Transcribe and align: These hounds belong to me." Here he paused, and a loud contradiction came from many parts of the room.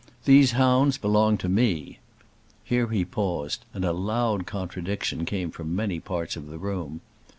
These 0.25 0.53
hounds 0.53 0.97
belong 0.97 1.37
to 1.37 1.47
me." 1.47 1.99
Here 2.63 2.87
he 2.87 3.05
paused, 3.05 3.65
and 3.71 3.85
a 3.85 3.93
loud 3.93 4.47
contradiction 4.47 5.25
came 5.25 5.51
from 5.51 5.75
many 5.75 5.99
parts 5.99 6.35
of 6.35 6.47
the 6.47 6.57
room. 6.57 7.01